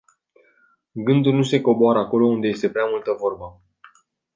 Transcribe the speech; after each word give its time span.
Gândul 0.91 1.33
nu 1.33 1.43
se 1.43 1.61
coboară 1.61 1.99
acolo 1.99 2.25
unde 2.25 2.47
este 2.47 2.69
prea 2.69 2.85
multă 2.85 3.11
vorbă. 3.19 3.61